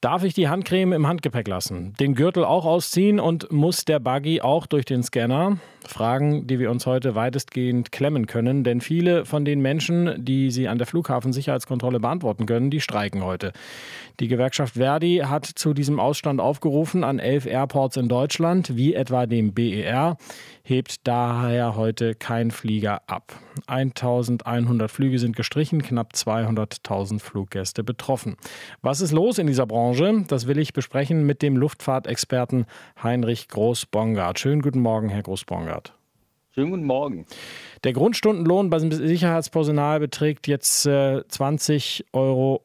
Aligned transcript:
Darf 0.00 0.24
ich 0.24 0.32
die 0.32 0.48
Handcreme 0.48 0.94
im 0.94 1.06
Handgepäck 1.06 1.46
lassen? 1.46 1.92
Den 2.00 2.14
Gürtel 2.14 2.42
auch 2.42 2.64
ausziehen 2.64 3.20
und 3.20 3.52
muss 3.52 3.84
der 3.84 4.00
Buggy 4.00 4.40
auch 4.40 4.64
durch 4.64 4.86
den 4.86 5.02
Scanner? 5.02 5.58
Fragen, 5.86 6.46
die 6.46 6.58
wir 6.58 6.70
uns 6.70 6.86
heute 6.86 7.14
weitestgehend 7.14 7.92
klemmen 7.92 8.26
können, 8.26 8.64
denn 8.64 8.80
viele 8.80 9.26
von 9.26 9.44
den 9.44 9.60
Menschen, 9.60 10.24
die 10.24 10.50
sie 10.50 10.68
an 10.68 10.78
der 10.78 10.86
Flughafensicherheitskontrolle 10.86 12.00
beantworten 12.00 12.46
können, 12.46 12.70
die 12.70 12.80
streiken 12.80 13.24
heute. 13.24 13.52
Die 14.20 14.28
Gewerkschaft 14.28 14.74
Verdi 14.74 15.22
hat 15.24 15.46
zu 15.46 15.74
diesem 15.74 16.00
Ausstand 16.00 16.40
aufgerufen 16.40 17.04
an 17.04 17.18
elf 17.18 17.46
Airports 17.46 17.96
in 17.96 18.08
Deutschland, 18.08 18.76
wie 18.76 18.94
etwa 18.94 19.26
dem 19.26 19.52
BER, 19.52 20.16
hebt 20.62 21.06
daher 21.06 21.76
heute 21.76 22.14
kein 22.14 22.50
Flieger 22.50 23.02
ab. 23.06 23.34
1100 23.66 24.90
Flüge 24.90 25.18
sind 25.18 25.36
gestrichen, 25.36 25.82
knapp 25.82 26.12
200.000 26.14 27.20
Fluggäste 27.20 27.82
betroffen. 27.82 28.36
Was 28.82 29.00
ist 29.00 29.12
los 29.12 29.38
in 29.38 29.46
dieser 29.46 29.66
Branche? 29.66 29.89
Das 30.28 30.46
will 30.46 30.58
ich 30.58 30.72
besprechen 30.72 31.26
mit 31.26 31.42
dem 31.42 31.56
Luftfahrtexperten 31.56 32.66
Heinrich 33.02 33.48
Groß-Bongard. 33.48 34.38
Schönen 34.38 34.62
guten 34.62 34.80
Morgen, 34.80 35.08
Herr 35.08 35.22
Groß-Bongard. 35.22 35.94
Schönen 36.52 36.70
guten 36.70 36.84
Morgen. 36.84 37.26
Der 37.84 37.92
Grundstundenlohn 37.92 38.70
beim 38.70 38.90
Sicherheitspersonal 38.90 40.00
beträgt 40.00 40.48
jetzt 40.48 40.84
äh, 40.84 41.22
20,60 41.28 42.04
Euro. 42.12 42.60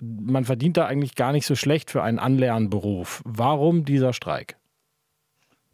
Man 0.00 0.44
verdient 0.44 0.76
da 0.76 0.86
eigentlich 0.86 1.16
gar 1.16 1.32
nicht 1.32 1.46
so 1.46 1.56
schlecht 1.56 1.90
für 1.90 2.02
einen 2.02 2.18
Anlernberuf. 2.20 3.22
Warum 3.24 3.84
dieser 3.84 4.12
Streik? 4.12 4.56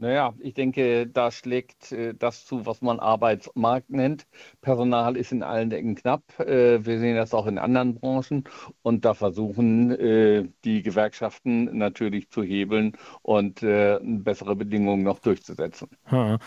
Naja, 0.02 0.34
ich 0.40 0.54
denke, 0.54 1.06
da 1.06 1.30
schlägt 1.30 1.92
äh, 1.92 2.12
das 2.12 2.44
zu, 2.44 2.66
was 2.66 2.82
man 2.82 2.98
Arbeitsmarkt 2.98 3.88
nennt. 3.88 4.26
Personal 4.60 5.16
ist 5.16 5.30
in 5.30 5.44
allen 5.44 5.70
Ecken 5.70 5.94
knapp. 5.94 6.24
Äh, 6.40 6.84
wir 6.84 6.98
sehen 6.98 7.14
das 7.14 7.32
auch 7.32 7.46
in 7.46 7.56
anderen 7.56 7.94
Branchen. 7.94 8.42
Und 8.82 9.04
da 9.04 9.14
versuchen 9.14 9.92
äh, 9.92 10.48
die 10.64 10.82
Gewerkschaften 10.82 11.78
natürlich 11.78 12.30
zu 12.30 12.42
hebeln 12.42 12.96
und 13.22 13.60
bessere 13.60 14.56
Bedingungen 14.56 15.04
noch 15.04 15.20
durchzusetzen. 15.20 15.88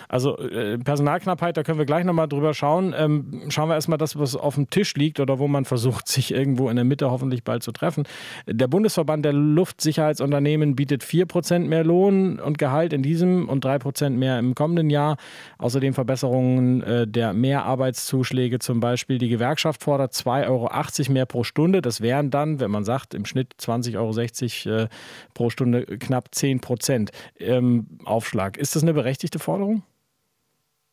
Also 0.10 0.36
Personalknappheit, 0.36 1.56
da 1.56 1.64
können 1.64 1.78
wir 1.78 1.86
gleich 1.86 2.04
nochmal 2.04 2.28
drüber 2.28 2.54
schauen. 2.54 2.94
Ähm, 2.98 3.44
schauen 3.50 3.70
wir 3.70 3.76
erstmal 3.76 3.98
das, 3.98 4.20
was 4.20 4.36
auf 4.36 4.56
dem 4.56 4.70
Tisch 4.70 4.96
liegt 4.96 5.20
oder 5.20 5.40
wo 5.40 5.48
man 5.48 5.64
versucht, 5.64 6.08
sich 6.08 6.34
irgendwo 6.34 6.70
in 6.70 6.76
der 6.76 6.86
Mitte 6.86 7.10
hoffentlich 7.10 7.44
bald 7.44 7.64
zu 7.64 7.72
treffen. 7.72 8.04
Der 8.48 8.68
Bundesverband 8.68 9.24
der 9.24 9.34
Luftsicherheitsunternehmen 9.34 10.76
bietet 10.76 11.04
4% 11.04 11.60
mehr 11.60 11.86
Lohn 11.86 12.40
und 12.40 12.58
Gehalt 12.58 12.92
in 12.92 13.02
diesem 13.02 13.45
und 13.50 13.64
drei 13.64 13.80
Prozent 13.80 14.18
mehr 14.18 14.40
im 14.40 14.56
kommenden 14.56 14.90
Jahr. 14.90 15.18
Außerdem 15.58 15.94
Verbesserungen 15.94 16.82
äh, 16.84 17.08
der 17.08 17.34
Mehrarbeitszuschläge 17.34 18.60
zum 18.60 18.80
Beispiel. 18.80 19.18
Die 19.18 19.30
Gewerkschaft 19.30 19.84
fordert 19.84 20.14
2,80 20.14 20.48
Euro 20.48 21.14
mehr 21.14 21.26
pro 21.26 21.44
Stunde. 21.44 21.82
Das 21.82 22.02
wären 22.02 22.32
dann, 22.32 22.60
wenn 22.60 22.72
man 22.72 22.84
sagt, 22.84 23.14
im 23.14 23.26
Schnitt 23.26 23.54
20,60 23.60 24.68
Euro 24.68 24.84
äh, 24.84 24.88
pro 25.34 25.50
Stunde 25.50 25.86
knapp 25.86 26.34
10 26.34 26.60
Prozent 26.62 27.12
ähm, 27.40 27.88
Aufschlag. 28.06 28.58
Ist 28.58 28.76
das 28.76 28.84
eine 28.84 28.94
berechtigte 28.94 29.40
Forderung? 29.40 29.84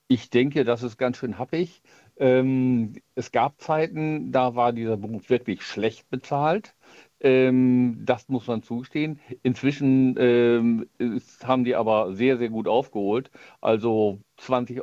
Ich 0.08 0.28
denke, 0.28 0.64
das 0.64 0.82
ist 0.82 0.98
ganz 0.98 1.16
schön 1.16 1.38
happig. 1.38 1.80
Ähm, 2.18 2.94
es 3.14 3.32
gab 3.32 3.60
Zeiten, 3.62 4.30
da 4.30 4.54
war 4.54 4.72
dieser 4.72 4.98
Beruf 4.98 5.30
wirklich 5.30 5.62
schlecht 5.62 6.10
bezahlt. 6.10 6.74
Ähm, 7.22 7.98
das 8.04 8.28
muss 8.28 8.46
man 8.48 8.62
zugestehen. 8.62 9.20
Inzwischen 9.42 10.16
ähm, 10.18 10.88
ist, 10.98 11.46
haben 11.46 11.64
die 11.64 11.76
aber 11.76 12.14
sehr, 12.14 12.36
sehr 12.38 12.48
gut 12.50 12.66
aufgeholt. 12.68 13.30
Also 13.60 14.20
20,60 14.38 14.82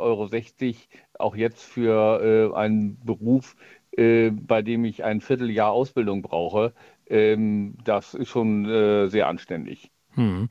Euro 1.19 1.29
auch 1.29 1.35
jetzt 1.35 1.63
für 1.63 2.51
äh, 2.53 2.57
einen 2.57 2.99
Beruf, 3.05 3.55
äh, 3.91 4.31
bei 4.31 4.61
dem 4.61 4.85
ich 4.85 5.03
ein 5.03 5.21
Vierteljahr 5.21 5.71
Ausbildung 5.71 6.21
brauche. 6.21 6.73
Ähm, 7.07 7.75
das 7.83 8.13
ist 8.13 8.29
schon 8.29 8.65
äh, 8.65 9.07
sehr 9.09 9.27
anständig. 9.27 9.91
Hm. 10.15 10.49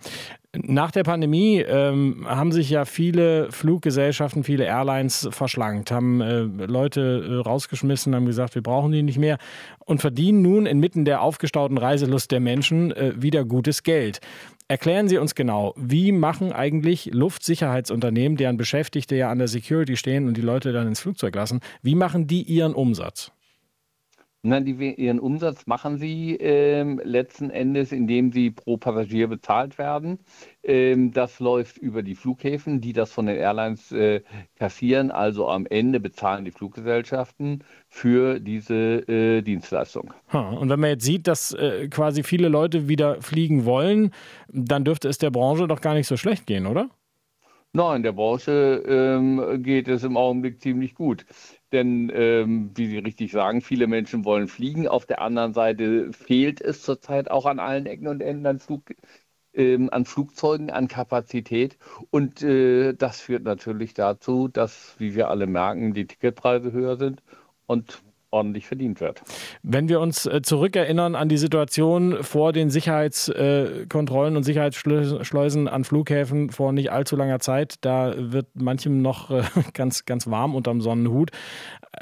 Nach 0.56 0.90
der 0.90 1.02
Pandemie 1.02 1.60
ähm, 1.60 2.26
haben 2.26 2.52
sich 2.52 2.70
ja 2.70 2.84
viele 2.84 3.52
Fluggesellschaften, 3.52 4.44
viele 4.44 4.64
Airlines 4.64 5.28
verschlankt, 5.30 5.90
haben 5.90 6.20
äh, 6.20 6.40
Leute 6.40 7.24
äh, 7.28 7.34
rausgeschmissen, 7.46 8.14
haben 8.14 8.24
gesagt, 8.24 8.54
wir 8.54 8.62
brauchen 8.62 8.92
die 8.92 9.02
nicht 9.02 9.18
mehr 9.18 9.38
und 9.84 10.00
verdienen 10.00 10.40
nun 10.42 10.64
inmitten 10.64 11.04
der 11.04 11.20
aufgestauten 11.20 11.76
Reiselust 11.76 12.30
der 12.30 12.40
Menschen 12.40 12.92
äh, 12.92 13.12
wieder 13.16 13.44
gutes 13.44 13.82
Geld. 13.82 14.20
Erklären 14.68 15.08
Sie 15.08 15.18
uns 15.18 15.34
genau, 15.34 15.74
wie 15.76 16.12
machen 16.12 16.52
eigentlich 16.52 17.10
Luftsicherheitsunternehmen, 17.12 18.36
deren 18.36 18.56
Beschäftigte 18.56 19.16
ja 19.16 19.30
an 19.30 19.38
der 19.38 19.48
Security 19.48 19.96
stehen 19.96 20.28
und 20.28 20.36
die 20.36 20.42
Leute 20.42 20.72
dann 20.72 20.86
ins 20.86 21.00
Flugzeug 21.00 21.34
lassen, 21.34 21.60
wie 21.82 21.94
machen 21.94 22.26
die 22.26 22.42
ihren 22.42 22.74
Umsatz? 22.74 23.32
Nein, 24.42 24.64
die, 24.64 24.94
ihren 24.94 25.18
Umsatz 25.18 25.66
machen 25.66 25.98
sie 25.98 26.36
ähm, 26.36 27.00
letzten 27.02 27.50
Endes, 27.50 27.90
indem 27.90 28.30
sie 28.30 28.52
pro 28.52 28.76
Passagier 28.76 29.26
bezahlt 29.26 29.78
werden. 29.78 30.20
Ähm, 30.62 31.12
das 31.12 31.40
läuft 31.40 31.76
über 31.76 32.04
die 32.04 32.14
Flughäfen, 32.14 32.80
die 32.80 32.92
das 32.92 33.10
von 33.10 33.26
den 33.26 33.36
Airlines 33.36 33.90
äh, 33.90 34.22
kassieren. 34.56 35.10
Also 35.10 35.48
am 35.48 35.66
Ende 35.66 35.98
bezahlen 35.98 36.44
die 36.44 36.52
Fluggesellschaften 36.52 37.64
für 37.88 38.38
diese 38.38 38.74
äh, 39.08 39.42
Dienstleistung. 39.42 40.14
Ha, 40.32 40.50
und 40.50 40.68
wenn 40.70 40.78
man 40.78 40.90
jetzt 40.90 41.04
sieht, 41.04 41.26
dass 41.26 41.52
äh, 41.54 41.88
quasi 41.88 42.22
viele 42.22 42.48
Leute 42.48 42.86
wieder 42.86 43.20
fliegen 43.20 43.64
wollen, 43.64 44.12
dann 44.52 44.84
dürfte 44.84 45.08
es 45.08 45.18
der 45.18 45.30
Branche 45.30 45.66
doch 45.66 45.80
gar 45.80 45.94
nicht 45.94 46.06
so 46.06 46.16
schlecht 46.16 46.46
gehen, 46.46 46.66
oder? 46.66 46.90
Nein, 47.72 48.02
der 48.02 48.12
Branche 48.12 48.82
ähm, 48.86 49.62
geht 49.62 49.88
es 49.88 50.02
im 50.02 50.16
Augenblick 50.16 50.60
ziemlich 50.60 50.94
gut. 50.94 51.26
Denn, 51.72 52.10
ähm, 52.14 52.72
wie 52.74 52.86
Sie 52.86 52.98
richtig 52.98 53.30
sagen, 53.30 53.60
viele 53.60 53.86
Menschen 53.86 54.24
wollen 54.24 54.48
fliegen. 54.48 54.88
Auf 54.88 55.06
der 55.06 55.20
anderen 55.20 55.52
Seite 55.52 56.12
fehlt 56.12 56.60
es 56.60 56.82
zurzeit 56.82 57.30
auch 57.30 57.44
an 57.46 57.58
allen 57.58 57.86
Ecken 57.86 58.08
und 58.08 58.22
Enden 58.22 58.46
an, 58.46 58.58
Flug, 58.58 58.94
ähm, 59.52 59.90
an 59.92 60.06
Flugzeugen, 60.06 60.70
an 60.70 60.88
Kapazität. 60.88 61.78
Und 62.10 62.42
äh, 62.42 62.94
das 62.94 63.20
führt 63.20 63.44
natürlich 63.44 63.92
dazu, 63.94 64.48
dass, 64.48 64.94
wie 64.98 65.14
wir 65.14 65.28
alle 65.28 65.46
merken, 65.46 65.92
die 65.94 66.06
Ticketpreise 66.06 66.72
höher 66.72 66.96
sind 66.96 67.22
und 67.66 68.02
ordentlich 68.30 68.66
verdient 68.66 69.00
wird. 69.00 69.22
Wenn 69.62 69.88
wir 69.88 70.00
uns 70.00 70.26
äh, 70.26 70.42
zurückerinnern 70.42 71.14
an 71.14 71.28
die 71.28 71.38
Situation 71.38 72.22
vor 72.22 72.52
den 72.52 72.70
Sicherheitskontrollen 72.70 74.36
und 74.36 74.42
Sicherheitsschleusen 74.42 75.68
an 75.68 75.84
Flughäfen 75.84 76.50
vor 76.50 76.72
nicht 76.72 76.92
allzu 76.92 77.16
langer 77.16 77.40
Zeit, 77.40 77.76
da 77.80 78.14
wird 78.16 78.46
manchem 78.54 79.00
noch 79.02 79.30
äh, 79.30 79.42
ganz, 79.74 80.04
ganz 80.04 80.28
warm 80.28 80.54
unterm 80.54 80.80
Sonnenhut. 80.80 81.30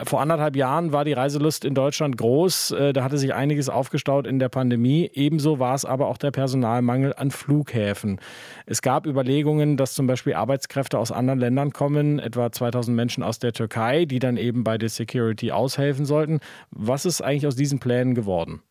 Vor 0.05 0.21
anderthalb 0.21 0.57
Jahren 0.57 0.93
war 0.93 1.05
die 1.05 1.13
Reiselust 1.13 1.65
in 1.65 1.75
Deutschland 1.75 2.17
groß. 2.17 2.73
Äh, 2.73 2.93
da 2.93 3.05
hatte 3.05 3.19
sich 3.19 3.33
einiges 3.33 3.69
aufgestaut 3.69 4.27
in 4.27 4.39
der 4.39 4.49
Pandemie. 4.49 5.11
Ebenso 5.15 5.59
war 5.59 5.75
es 5.75 5.85
aber 5.85 6.09
auch 6.09 6.19
der 6.19 6.33
Personalmangel 6.33 7.15
an 7.17 7.31
Flughäfen. 7.31 8.21
Es 8.67 8.83
gab 8.83 9.07
Überlegungen, 9.07 9.77
dass 9.77 9.95
zum 9.95 10.07
Beispiel 10.07 10.35
Arbeitskräfte 10.35 10.99
aus 10.99 11.13
anderen 11.13 11.39
Ländern 11.39 11.73
kommen, 11.73 12.19
etwa 12.19 12.51
2000 12.51 12.97
Menschen 12.97 13.23
aus 13.23 13.39
der 13.39 13.53
Türkei, 13.53 14.05
die 14.05 14.19
dann 14.19 14.37
eben 14.37 14.65
bei 14.65 14.77
der 14.77 14.89
Security 14.89 15.53
aushelfen 15.53 16.05
sollten. 16.17 16.41
Was 16.71 17.05
ist 17.05 17.21
eigentlich 17.21 17.47
aus 17.47 17.57
diesen 17.57 17.79
Plänen 17.79 18.15
geworden? 18.15 18.63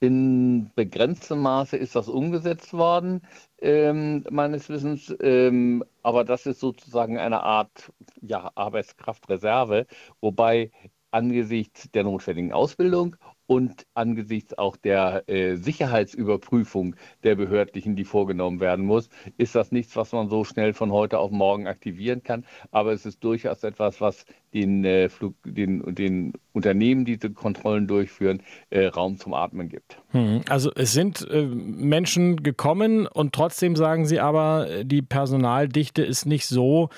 In 0.00 0.70
begrenztem 0.74 1.40
Maße 1.40 1.76
ist 1.76 1.94
das 1.96 2.08
umgesetzt 2.08 2.72
worden, 2.72 3.22
ähm, 3.60 4.24
meines 4.30 4.68
Wissens. 4.68 5.14
Ähm, 5.20 5.84
aber 6.02 6.24
das 6.24 6.46
ist 6.46 6.60
sozusagen 6.60 7.18
eine 7.18 7.42
Art 7.42 7.92
ja, 8.22 8.50
Arbeitskraftreserve, 8.54 9.86
wobei 10.20 10.70
angesichts 11.10 11.90
der 11.90 12.04
notwendigen 12.04 12.52
Ausbildung 12.52 13.16
und 13.50 13.84
angesichts 13.94 14.56
auch 14.56 14.76
der 14.76 15.28
äh, 15.28 15.56
Sicherheitsüberprüfung 15.56 16.94
der 17.24 17.34
Behördlichen, 17.34 17.96
die 17.96 18.04
vorgenommen 18.04 18.60
werden 18.60 18.84
muss, 18.84 19.08
ist 19.38 19.56
das 19.56 19.72
nichts, 19.72 19.96
was 19.96 20.12
man 20.12 20.28
so 20.28 20.44
schnell 20.44 20.72
von 20.72 20.92
heute 20.92 21.18
auf 21.18 21.32
morgen 21.32 21.66
aktivieren 21.66 22.22
kann. 22.22 22.44
Aber 22.70 22.92
es 22.92 23.06
ist 23.06 23.24
durchaus 23.24 23.64
etwas, 23.64 24.00
was 24.00 24.24
den, 24.54 24.84
äh, 24.84 25.08
Flug, 25.08 25.34
den, 25.44 25.96
den 25.96 26.32
Unternehmen, 26.52 27.04
die 27.04 27.16
diese 27.18 27.32
Kontrollen 27.32 27.88
durchführen, 27.88 28.40
äh, 28.70 28.86
Raum 28.86 29.16
zum 29.16 29.34
Atmen 29.34 29.68
gibt. 29.68 30.00
Hm. 30.10 30.42
Also 30.48 30.70
es 30.76 30.92
sind 30.92 31.28
äh, 31.28 31.44
Menschen 31.44 32.44
gekommen 32.44 33.08
und 33.08 33.34
trotzdem 33.34 33.74
sagen 33.74 34.06
Sie 34.06 34.20
aber, 34.20 34.84
die 34.84 35.02
Personaldichte 35.02 36.02
ist 36.02 36.24
nicht 36.24 36.46
so, 36.46 36.88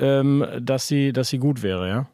ähm, 0.00 0.44
dass, 0.60 0.88
sie, 0.88 1.12
dass 1.12 1.28
sie 1.28 1.38
gut 1.38 1.62
wäre, 1.62 1.88
ja? 1.88 2.08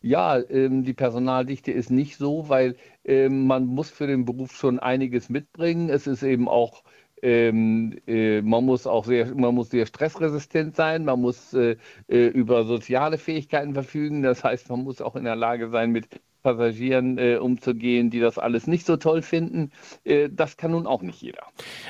Ja, 0.00 0.38
ähm, 0.38 0.84
die 0.84 0.94
Personaldichte 0.94 1.72
ist 1.72 1.90
nicht 1.90 2.16
so, 2.16 2.48
weil 2.48 2.76
ähm, 3.04 3.46
man 3.46 3.66
muss 3.66 3.90
für 3.90 4.06
den 4.06 4.24
Beruf 4.24 4.52
schon 4.52 4.78
einiges 4.78 5.28
mitbringen. 5.28 5.88
Es 5.90 6.06
ist 6.06 6.22
eben 6.22 6.48
auch 6.48 6.84
ähm, 7.20 7.98
äh, 8.06 8.40
man 8.42 8.64
muss 8.64 8.86
auch 8.86 9.04
sehr, 9.04 9.34
man 9.34 9.54
muss 9.56 9.70
sehr 9.70 9.86
stressresistent 9.86 10.76
sein, 10.76 11.04
man 11.04 11.20
muss 11.20 11.52
äh, 11.52 11.76
äh, 12.06 12.26
über 12.28 12.64
soziale 12.64 13.18
Fähigkeiten 13.18 13.74
verfügen. 13.74 14.22
Das 14.22 14.44
heißt, 14.44 14.70
man 14.70 14.84
muss 14.84 15.00
auch 15.00 15.16
in 15.16 15.24
der 15.24 15.34
Lage 15.36 15.68
sein, 15.68 15.90
mit 15.90 16.06
Passagieren 16.48 17.18
äh, 17.18 17.36
umzugehen, 17.36 18.08
die 18.08 18.20
das 18.20 18.38
alles 18.38 18.66
nicht 18.66 18.86
so 18.86 18.96
toll 18.96 19.20
finden. 19.20 19.70
Äh, 20.04 20.30
das 20.30 20.56
kann 20.56 20.70
nun 20.70 20.86
auch 20.86 21.02
nicht 21.02 21.20
jeder. 21.20 21.42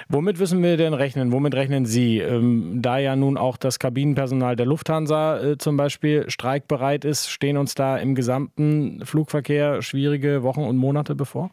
Womit 0.08 0.40
müssen 0.40 0.62
wir 0.62 0.76
denn 0.76 0.94
rechnen? 0.94 1.31
Womit 1.31 1.55
rechnen 1.55 1.87
Sie? 1.87 2.19
Ähm, 2.19 2.81
da 2.82 2.99
ja 2.99 3.14
nun 3.14 3.37
auch 3.37 3.56
das 3.56 3.78
Kabinenpersonal 3.78 4.56
der 4.56 4.66
Lufthansa 4.66 5.40
äh, 5.40 5.58
zum 5.58 5.76
Beispiel 5.76 6.28
streikbereit 6.28 7.05
ist, 7.05 7.28
stehen 7.28 7.56
uns 7.56 7.75
da 7.75 7.96
im 7.99 8.14
gesamten 8.16 9.05
Flugverkehr 9.05 9.81
schwierige 9.82 10.43
Wochen 10.43 10.62
und 10.62 10.76
Monate 10.76 11.14
bevor? 11.14 11.50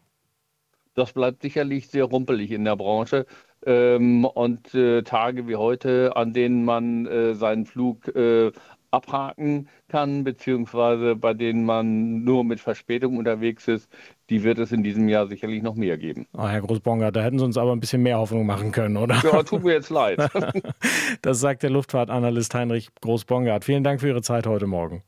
das 0.96 1.12
bleibt 1.12 1.42
sicherlich 1.42 1.90
sehr 1.90 2.06
rumpelig 2.06 2.51
in 2.51 2.63
der 2.63 2.75
Branche. 2.75 3.25
Ähm, 3.66 4.25
und 4.25 4.74
äh, 4.74 5.01
Tage 5.04 5.48
wie 5.48 5.56
heute, 5.56 6.16
an 6.16 6.34
denen 6.34 6.66
man 6.66 7.06
äh, 7.06 7.34
seinen 7.34 7.66
Flug 7.66 8.08
äh, 8.16 8.51
abhaken 8.96 9.70
kann, 9.88 10.24
beziehungsweise 10.24 11.16
bei 11.16 11.34
denen 11.34 11.66
man 11.66 12.24
nur 12.24 12.44
mit 12.44 12.60
Verspätung 12.60 13.18
unterwegs 13.18 13.68
ist, 13.68 13.90
die 14.30 14.44
wird 14.44 14.58
es 14.58 14.72
in 14.72 14.84
diesem 14.84 15.08
Jahr 15.10 15.28
sicherlich 15.28 15.62
noch 15.62 15.76
mehr 15.76 15.98
geben. 15.98 16.26
Oh, 16.34 16.48
Herr 16.48 16.62
Großbonger, 16.62 17.12
da 17.12 17.22
hätten 17.22 17.38
Sie 17.40 17.46
uns 17.46 17.58
aber 17.58 17.74
ein 17.74 17.80
bisschen 17.80 18.02
mehr 18.02 18.18
Hoffnung 18.18 18.46
machen 18.46 18.72
können, 18.72 18.98
oder? 18.98 19.22
Ja, 19.24 19.44
tut 19.44 19.64
mir 19.64 19.74
jetzt 19.74 19.90
leid. 19.90 20.20
das 21.22 21.40
sagt 21.40 21.64
der 21.64 21.70
Luftfahrtanalyst 21.70 22.54
Heinrich 22.56 22.90
Großbongard. 23.02 23.64
Vielen 23.66 23.84
Dank 23.84 24.02
für 24.02 24.08
Ihre 24.08 24.22
Zeit 24.22 24.48
heute 24.48 24.68
Morgen. 24.68 25.04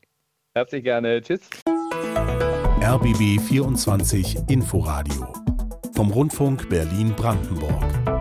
Herzlich 0.54 0.84
gerne. 0.84 1.22
Tschüss. 1.22 1.50
RBB 2.81 3.39
24 3.42 4.38
Inforadio 4.50 5.28
vom 5.95 6.12
Rundfunk 6.12 6.69
Berlin-Brandenburg. 6.69 8.16